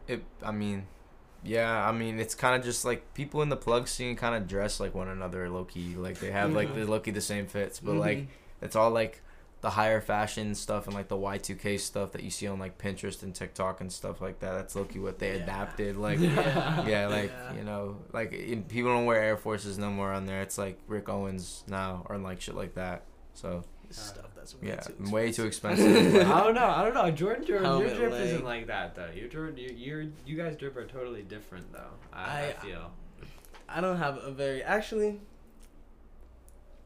It. 0.07 0.23
I 0.43 0.51
mean, 0.51 0.87
yeah. 1.43 1.87
I 1.87 1.91
mean, 1.91 2.19
it's 2.19 2.35
kind 2.35 2.55
of 2.55 2.63
just 2.63 2.85
like 2.85 3.13
people 3.13 3.41
in 3.41 3.49
the 3.49 3.57
plug 3.57 3.87
scene 3.87 4.15
kind 4.15 4.35
of 4.35 4.47
dress 4.47 4.79
like 4.79 4.93
one 4.95 5.07
another, 5.07 5.49
low 5.49 5.63
key. 5.63 5.95
Like 5.95 6.19
they 6.19 6.31
have 6.31 6.53
like 6.53 6.73
the 6.75 6.85
low 6.85 6.99
key 6.99 7.11
the 7.11 7.21
same 7.21 7.47
fits, 7.47 7.79
but 7.79 7.95
like 7.95 8.17
Mhm. 8.19 8.27
it's 8.61 8.75
all 8.75 8.91
like 8.91 9.21
the 9.65 9.71
higher 9.71 9.99
fashion 9.99 10.53
stuff 10.53 10.85
and 10.85 10.93
like 10.95 11.07
the 11.07 11.17
Y2K 11.17 11.79
stuff 11.79 12.11
that 12.11 12.21
you 12.21 12.29
see 12.29 12.45
on 12.45 12.59
like 12.59 12.77
Pinterest 12.77 13.23
and 13.23 13.33
TikTok 13.33 13.81
and 13.81 13.91
stuff 13.91 14.21
like 14.21 14.39
that. 14.41 14.51
That's 14.53 14.75
low 14.75 14.83
what 14.83 15.17
they 15.17 15.29
Yeah. 15.35 15.41
adapted. 15.43 15.97
Like. 15.97 16.19
Yeah. 16.25 16.87
Yeah, 16.87 17.07
like 17.07 17.31
Yeah. 17.31 17.53
you 17.55 17.63
know, 17.63 17.97
like 18.13 18.31
in, 18.31 18.61
people 18.63 18.91
don't 18.93 19.05
wear 19.05 19.19
Air 19.23 19.37
Forces 19.37 19.79
no 19.79 19.89
more 19.89 20.11
on 20.11 20.27
there. 20.27 20.43
It's 20.43 20.59
like 20.59 20.79
Rick 20.87 21.09
Owens 21.09 21.63
now, 21.67 22.05
or 22.09 22.19
like 22.19 22.41
shit 22.41 22.53
like 22.53 22.75
that. 22.75 23.05
So 23.33 23.63
This 23.87 23.97
stuff 23.97 24.27
that's 24.35 24.53
way 24.53 24.67
yeah, 24.67 24.81
too 24.81 25.09
way 25.09 25.31
too 25.31 25.45
expensive. 25.45 25.87
expensive. 25.95 26.29
I 26.31 26.43
don't 26.43 26.53
know. 26.53 26.67
I 26.69 26.83
don't 26.85 26.93
know. 26.93 27.09
Jordan, 27.09 27.43
Jordan, 27.43 27.79
your 27.79 27.95
drip 27.95 28.11
leg. 28.11 28.21
isn't 28.27 28.45
like 28.45 28.67
that 28.67 28.93
though. 28.93 29.09
Your 29.15 29.27
Jordan, 29.29 29.57
your, 29.57 29.71
your 29.71 30.05
you 30.27 30.37
guys 30.37 30.55
drip 30.57 30.77
are 30.77 30.85
totally 30.85 31.23
different 31.23 31.73
though. 31.73 31.93
I, 32.13 32.21
I, 32.23 32.39
I- 32.49 32.53
feel. 32.53 32.91
I 33.67 33.81
don't 33.81 33.97
have 33.97 34.17
a 34.17 34.29
very 34.31 34.61
actually. 34.61 35.19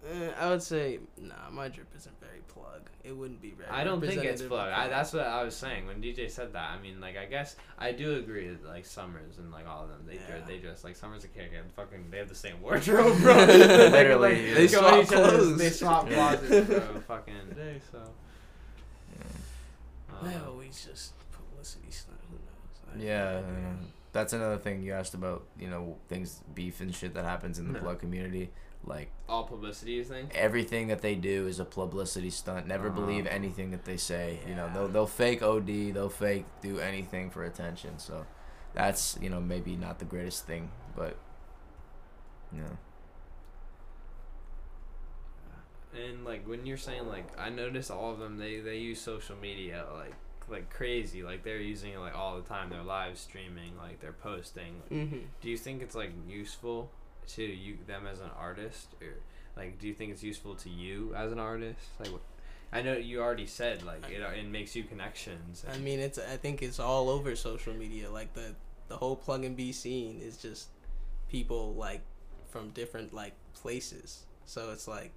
Eh, 0.07 0.29
I 0.39 0.49
would 0.49 0.61
say 0.63 0.99
nah, 1.17 1.49
my 1.51 1.67
drip 1.67 1.87
isn't 1.97 2.17
very 2.21 2.39
plug. 2.47 2.89
It 3.03 3.11
wouldn't 3.15 3.41
be 3.41 3.51
very. 3.51 3.69
I 3.69 3.83
don't 3.83 3.99
think 3.99 4.13
it's 4.23 4.41
representative 4.41 4.45
of 4.45 4.57
plug. 4.57 4.69
I, 4.71 4.75
plug. 4.75 4.89
that's 4.91 5.13
what 5.13 5.25
I 5.27 5.43
was 5.43 5.55
saying 5.55 5.87
when 5.87 6.01
DJ 6.01 6.29
said 6.31 6.53
that. 6.53 6.69
I 6.71 6.81
mean, 6.81 7.01
like 7.01 7.17
I 7.17 7.25
guess 7.25 7.57
I 7.77 7.91
do 7.91 8.15
agree 8.15 8.47
that 8.47 8.65
like 8.65 8.85
Summrs 8.85 9.39
and 9.39 9.51
like 9.51 9.67
all 9.67 9.83
of 9.83 9.89
them, 9.89 10.05
they 10.07 10.15
Yeah. 10.15 10.27
drip, 10.27 10.47
they 10.47 10.59
just 10.59 10.83
like 10.85 10.97
Summrs 10.97 11.23
and 11.25 11.33
Kick 11.33 11.51
and 11.57 11.69
fucking 11.73 12.05
they 12.11 12.17
have 12.17 12.29
the 12.29 12.35
same 12.35 12.61
wardrobe, 12.61 13.17
bro. 13.19 13.45
They 13.45 13.59
can, 13.59 13.91
Literally, 13.91 14.29
like, 14.35 14.47
yeah. 14.47 14.53
They 14.53 14.67
go 14.67 14.79
swap 14.79 14.93
in 14.93 14.99
each 15.01 15.11
other's- 15.11 15.31
clothes. 15.37 15.57
They 15.57 15.69
swap 15.69 16.09
Yeah. 16.09 16.35
closets 16.37 16.67
for 16.67 16.97
a 16.97 17.01
fucking 17.01 17.49
day. 17.55 17.81
So. 17.91 17.99
I 20.21 20.33
Uh, 20.35 20.49
always 20.49 20.85
just 20.85 21.13
publicity 21.31 21.91
stunt. 21.91 22.19
Who 22.29 22.35
knows? 22.35 23.01
I- 23.03 23.05
yeah, 23.05 23.39
yeah. 23.41 23.73
that's 24.11 24.33
another 24.33 24.57
thing 24.57 24.81
you 24.81 24.93
asked 24.93 25.13
about. 25.13 25.45
You 25.59 25.69
know, 25.69 25.97
things 26.07 26.41
beef 26.53 26.81
and 26.81 26.93
shit 26.93 27.13
that 27.15 27.25
happens 27.25 27.59
in 27.59 27.67
the 27.67 27.73
Yeah. 27.79 27.83
plug 27.83 27.99
community. 27.99 28.51
Like 28.85 29.09
all 29.27 29.43
publicity, 29.43 29.91
you 29.93 30.03
think? 30.03 30.31
everything 30.33 30.87
that 30.87 31.01
they 31.01 31.13
do 31.15 31.47
is 31.47 31.59
a 31.59 31.65
publicity 31.65 32.29
stunt. 32.29 32.65
Never 32.65 32.87
Uh-huh. 32.87 32.99
believe 33.01 33.27
anything 33.27 33.71
that 33.71 33.85
they 33.85 33.97
say. 33.97 34.39
You 34.47 34.55
know, 34.55 34.69
they'll 34.73 34.87
they'll 34.87 35.05
fake 35.07 35.41
OD. 35.43 35.91
They'll 35.91 36.09
fake 36.09 36.45
do 36.61 36.79
anything 36.79 37.29
for 37.29 37.43
attention. 37.43 37.99
So 37.99 38.25
that's 38.73 39.17
you 39.21 39.29
know 39.29 39.41
maybe 39.41 39.75
not 39.75 39.99
the 39.99 40.05
greatest 40.05 40.45
thing, 40.47 40.71
but 40.95 41.17
you 42.53 42.61
know. 42.61 42.77
And 45.93 46.23
like 46.23 46.47
when 46.47 46.65
you're 46.65 46.77
saying 46.77 47.07
like 47.07 47.27
I 47.37 47.49
notice 47.49 47.89
all 47.89 48.11
of 48.11 48.19
them 48.19 48.37
they 48.37 48.59
they 48.59 48.77
use 48.77 49.01
social 49.01 49.35
media 49.35 49.85
like 49.93 50.13
like 50.47 50.69
crazy 50.71 51.21
like 51.23 51.43
they're 51.43 51.59
using 51.59 51.93
it 51.93 51.99
like 51.99 52.15
all 52.15 52.35
the 52.37 52.47
time 52.47 52.69
they're 52.69 52.81
live 52.83 53.17
streaming 53.17 53.75
like 53.77 53.99
they're 53.99 54.13
posting 54.13 54.81
Mhm. 54.91 55.23
do 55.41 55.49
you 55.49 55.57
think 55.57 55.81
it's 55.81 55.93
like 55.95 56.11
useful 56.27 56.91
to 57.29 57.43
you 57.43 57.77
them 57.87 58.07
as 58.07 58.19
an 58.19 58.29
artist 58.37 58.95
or 59.01 59.13
like 59.55 59.79
do 59.79 59.87
you 59.87 59.93
think 59.93 60.11
it's 60.11 60.23
useful 60.23 60.55
to 60.55 60.69
you 60.69 61.13
as 61.15 61.31
an 61.31 61.39
artist 61.39 61.79
like 61.99 62.09
I 62.71 62.81
know 62.81 62.95
you 62.95 63.19
already 63.21 63.47
said 63.47 63.83
like 63.83 64.09
it, 64.09 64.21
it 64.21 64.47
makes 64.47 64.75
you 64.75 64.83
connections 64.83 65.65
I 65.71 65.77
mean, 65.79 65.99
it's. 65.99 66.19
I 66.19 66.37
think 66.37 66.61
it's 66.61 66.79
all 66.79 67.09
over 67.09 67.35
social 67.35 67.73
media. 67.73 68.11
Like 68.11 68.33
the 68.33 68.55
the 68.87 68.97
whole 68.97 69.15
plug 69.15 69.43
and 69.43 69.55
be 69.55 69.71
scene 69.71 70.19
is 70.21 70.37
just 70.37 70.69
people 71.29 71.73
like 71.73 72.01
from 72.49 72.69
different 72.69 73.13
like 73.13 73.33
places. 73.53 74.25
So 74.45 74.71
it's 74.71 74.87
like 74.87 75.11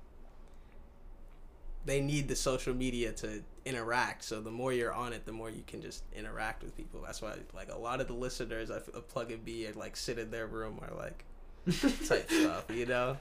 they 1.84 2.00
need 2.00 2.28
the 2.28 2.36
social 2.36 2.74
media 2.74 3.12
to 3.12 3.42
interact. 3.64 4.24
So 4.24 4.40
the 4.40 4.50
more 4.50 4.72
you're 4.72 4.92
on 4.92 5.12
it, 5.12 5.26
the 5.26 5.32
more 5.32 5.50
you 5.50 5.62
can 5.66 5.82
just 5.82 6.04
interact 6.14 6.62
with 6.62 6.76
people. 6.76 7.02
That's 7.04 7.20
why 7.20 7.34
like 7.54 7.70
a 7.70 7.78
lot 7.78 8.00
of 8.00 8.06
the 8.06 8.14
listeners 8.14 8.70
of 8.70 9.08
plug 9.08 9.30
and 9.30 9.44
Be 9.44 9.66
are 9.66 9.74
like 9.74 9.96
sit 9.96 10.18
in 10.18 10.30
their 10.30 10.46
room 10.46 10.78
or 10.80 10.96
like 10.96 11.24
type 12.06 12.30
stuff. 12.30 12.64
You 12.72 12.86
know. 12.86 13.16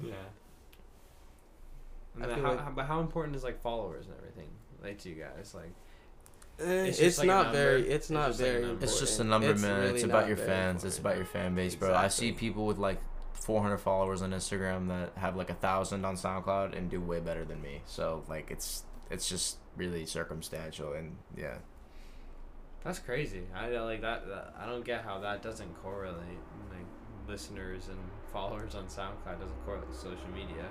yeah 0.00 0.12
I 2.18 2.22
And 2.22 2.24
then 2.30 2.34
feel 2.36 2.44
how, 2.44 2.50
like- 2.52 2.64
how, 2.64 2.70
but 2.70 2.84
how 2.86 3.00
important 3.00 3.36
is 3.36 3.44
like 3.44 3.60
followers 3.62 4.06
and 4.06 4.14
everything 4.18 4.48
like 4.82 4.98
to 5.00 5.08
you 5.08 5.14
guys 5.16 5.54
like 5.54 5.72
Eh, 6.60 6.84
It's 6.84 6.98
It's, 7.00 7.18
like 7.18 7.26
not 7.28 7.50
very. 7.52 7.80
It's, 7.82 7.94
It's 8.04 8.10
not 8.10 8.28
just 8.28 8.40
like 8.40 8.50
very. 8.50 8.66
number. 8.66 8.84
It's 8.84 9.00
just 9.00 9.18
a 9.18 9.22
important. 9.22 9.46
number, 9.60 9.66
man. 9.66 9.80
really 9.80 9.94
it's 9.94 10.04
about 10.04 10.26
your 10.28 10.36
very 10.36 10.48
fans. 10.48 10.84
It's 10.84 10.98
about 10.98 11.16
your 11.16 11.24
fan 11.24 11.54
base, 11.54 11.74
bro. 11.74 11.94
I 11.94 12.08
see 12.08 12.30
people 12.32 12.66
with 12.66 12.76
like 12.78 13.00
400 13.32 13.78
followers 13.78 14.20
on 14.20 14.32
Instagram 14.32 14.88
that 14.88 15.12
have 15.16 15.34
like 15.34 15.48
a 15.48 15.54
thousand 15.54 16.04
on 16.04 16.16
SoundCloud 16.16 16.76
and 16.76 16.90
do 16.90 17.00
way 17.00 17.20
better 17.20 17.44
than 17.46 17.62
me. 17.62 17.80
So 17.86 18.22
like, 18.28 18.50
it's 18.50 18.84
it's 19.10 19.28
just 19.30 19.56
really 19.76 20.04
circumstantial, 20.04 20.92
and 20.92 21.16
yeah, 21.36 21.56
That's 22.84 22.98
crazy. 22.98 23.44
I 23.56 23.68
like 23.78 24.02
that, 24.02 24.28
that. 24.28 24.54
I 24.60 24.66
don't 24.66 24.84
get 24.84 25.04
how 25.04 25.20
that 25.20 25.40
doesn't 25.42 25.74
correlate. 25.82 26.18
Like 26.70 26.86
listeners 27.28 27.88
and 27.88 27.98
followers 28.32 28.74
on 28.74 28.84
SoundCloud 28.84 29.40
doesn't 29.40 29.64
correlate 29.64 29.88
with 29.88 29.96
social 29.98 30.28
media. 30.34 30.64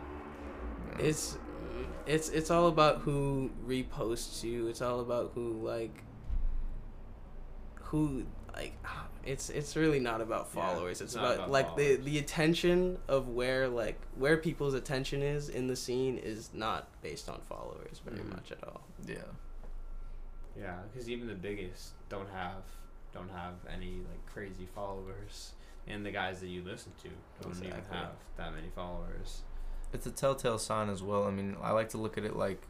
yeah. 0.98 1.06
It's 1.06 1.38
it's 2.06 2.30
it's 2.30 2.52
all 2.52 2.68
about 2.68 3.00
who 3.02 3.52
reposts 3.68 4.44
you. 4.44 4.68
It's 4.68 4.82
all 4.82 5.00
about 5.00 5.32
who 5.36 5.54
like 5.66 6.04
who 7.76 8.26
like 8.54 8.74
it's 9.26 9.50
it's 9.50 9.76
really 9.76 10.00
not 10.00 10.22
about 10.22 10.50
Yeah, 10.54 10.62
followers. 10.74 11.02
it's 11.02 11.14
it's 11.14 11.16
about, 11.16 11.36
about 11.36 11.52
like 11.52 11.76
the 11.76 11.84
followers. 11.96 12.06
the 12.06 12.18
attention 12.20 12.98
of 13.08 13.28
where 13.30 13.68
like 13.68 14.00
where 14.18 14.38
people's 14.38 14.74
attention 14.74 15.22
is 15.22 15.50
in 15.50 15.68
the 15.68 15.76
scene 15.76 16.18
is 16.18 16.50
not 16.54 16.88
based 17.02 17.30
on 17.30 17.40
followers 17.48 18.02
very 18.06 18.20
Mhm. 18.20 18.30
much 18.32 18.52
at 18.52 18.64
all. 18.64 18.82
yeah. 19.08 19.18
Yeah, 20.58 20.80
because 20.92 21.10
even 21.10 21.28
the 21.28 21.34
biggest 21.36 21.94
don't 22.10 22.30
have 22.30 22.64
don't 23.14 23.30
have 23.30 23.54
any 23.70 24.02
like 24.10 24.26
crazy 24.26 24.66
followers, 24.66 25.54
and 25.88 26.06
the 26.06 26.12
guys 26.12 26.40
that 26.42 26.48
you 26.48 26.64
listen 26.64 26.92
to 27.04 27.10
don't 27.42 27.58
even 27.58 27.72
have 27.92 28.12
that 28.38 28.54
many 28.54 28.70
followers. 28.76 29.42
It's 29.94 30.06
a 30.06 30.12
telltale 30.12 30.58
sign 30.58 30.90
as 30.90 31.04
well. 31.04 31.26
I 31.26 31.32
mean, 31.32 31.58
I 31.62 31.72
like 31.72 31.90
to 31.90 31.98
look 31.98 32.18
at 32.18 32.24
it 32.24 32.36
like 32.36 32.62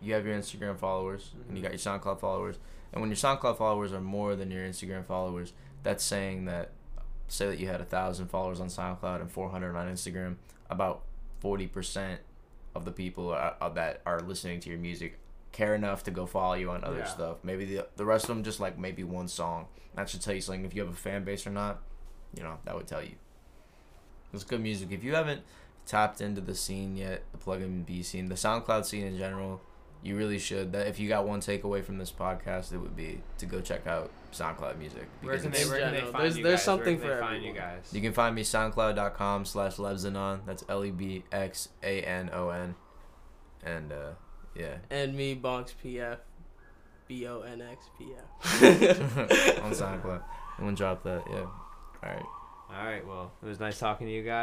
you 0.00 0.14
have 0.14 0.24
your 0.26 0.36
Instagram 0.38 0.78
followers 0.78 1.32
and 1.48 1.56
you 1.56 1.62
Mhm. 1.62 1.70
got 1.70 1.72
your 1.72 1.78
SoundCloud 1.98 2.20
followers, 2.20 2.58
and 2.92 3.00
when 3.00 3.10
your 3.10 3.16
SoundCloud 3.16 3.56
followers 3.58 3.92
are 3.92 4.00
more 4.00 4.36
than 4.36 4.50
your 4.50 4.64
Instagram 4.64 5.04
followers, 5.04 5.52
that's 5.82 6.04
saying 6.04 6.44
that 6.46 6.70
say 7.28 7.46
that 7.46 7.58
you 7.58 7.68
had 7.68 7.80
a 7.80 7.84
thousand 7.84 8.26
followers 8.28 8.60
on 8.60 8.68
SoundCloud 8.68 9.20
and 9.20 9.30
400 9.30 9.76
on 9.76 9.86
Instagram, 9.88 10.36
about 10.68 11.02
40% 11.40 12.18
of 12.74 12.84
the 12.84 12.90
people 12.92 13.30
are, 13.30 13.56
are 13.60 13.70
that 13.70 14.00
are 14.06 14.20
listening 14.20 14.60
to 14.60 14.68
your 14.70 14.78
music 14.78 15.18
care 15.52 15.74
enough 15.74 16.04
to 16.04 16.10
go 16.12 16.26
follow 16.26 16.54
you 16.54 16.70
on 16.70 16.84
other 16.84 16.98
Yeah. 16.98 17.04
stuff. 17.04 17.38
Maybe 17.42 17.64
the 17.64 17.88
the 17.96 18.04
rest 18.04 18.24
of 18.24 18.28
them 18.36 18.44
just 18.44 18.60
like 18.60 18.78
maybe 18.78 19.02
one 19.02 19.26
song. 19.28 19.66
That 19.94 20.08
should 20.08 20.22
tell 20.22 20.34
you 20.34 20.40
something 20.40 20.64
if 20.64 20.74
you 20.74 20.82
have 20.82 20.92
a 20.92 20.96
fan 20.96 21.24
base 21.24 21.46
or 21.46 21.50
not. 21.50 21.82
You 22.34 22.42
know 22.42 22.58
that 22.64 22.74
would 22.74 22.86
tell 22.86 23.02
you. 23.02 23.14
It's 24.32 24.44
good 24.44 24.60
music. 24.60 24.92
If 24.92 25.02
you 25.02 25.14
haven't 25.14 25.42
tapped 25.86 26.20
into 26.20 26.40
the 26.40 26.54
scene 26.54 26.96
yet, 26.96 27.22
the 27.32 27.38
plug 27.38 27.62
and 27.62 27.84
B 27.84 28.02
scene, 28.02 28.28
the 28.28 28.36
SoundCloud 28.36 28.84
scene 28.84 29.04
in 29.04 29.18
general, 29.18 29.60
you 30.04 30.16
really 30.16 30.38
should. 30.38 30.72
That 30.72 30.86
if 30.86 31.00
you 31.00 31.08
got 31.08 31.26
one 31.26 31.40
takeaway 31.40 31.82
from 31.84 31.98
this 31.98 32.12
podcast, 32.12 32.72
it 32.72 32.78
would 32.78 32.94
be 32.94 33.20
to 33.38 33.46
go 33.46 33.60
check 33.60 33.86
out 33.88 34.10
SoundCloud 34.32 34.78
music. 34.78 35.08
Where 35.22 35.32
because 35.36 35.42
can 35.42 35.50
they, 35.50 35.58
it's- 35.58 35.70
where 35.70 35.80
can 35.80 35.90
they 35.90 35.96
general, 35.98 36.12
find 36.12 36.22
there's- 36.24 36.36
you 36.36 36.44
there's 36.44 36.58
guys? 36.60 36.64
something 36.64 37.00
where 37.00 37.08
can 37.08 37.08
for 37.08 37.14
they 37.16 37.20
find 37.20 37.42
you 37.42 37.50
everyone. 37.50 37.70
guys? 37.76 37.92
You 37.92 38.00
can 38.00 38.12
find 38.12 38.34
me 38.36 38.42
soundcloud.com 38.42 39.44
slash 39.44 39.76
lebxanon. 39.76 40.40
That's 40.46 40.64
L 40.68 40.84
E 40.84 40.90
B 40.92 41.24
X 41.32 41.70
A 41.82 42.02
N 42.02 42.30
O 42.32 42.50
N. 42.50 42.76
And 43.64 43.92
uh 43.92 44.10
yeah. 44.56 44.76
And 44.90 45.16
me, 45.16 45.34
Bonx 45.34 45.72
PF. 45.84 46.18
B 47.08 47.26
O 47.26 47.40
N 47.40 47.60
X 47.60 47.86
P 47.98 48.12
F. 48.16 48.62
On 49.64 49.72
SoundCloud. 49.72 50.22
I'm 50.58 50.64
gonna 50.66 50.76
drop 50.76 51.02
that, 51.02 51.24
yeah. 51.28 51.46
Alright. 52.02 52.22
All 52.70 52.84
right. 52.84 53.06
Well, 53.06 53.32
it 53.42 53.46
was 53.46 53.60
nice 53.60 53.78
talking 53.78 54.06
to 54.06 54.12
you 54.12 54.22
guys. 54.22 54.38